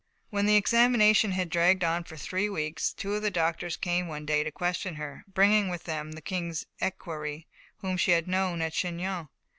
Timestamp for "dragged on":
1.51-2.03